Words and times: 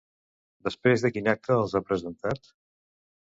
Després 0.67 1.03
de 1.05 1.11
quin 1.17 1.29
acte 1.35 1.53
els 1.57 1.75
ha 1.79 1.83
presentat? 1.91 2.49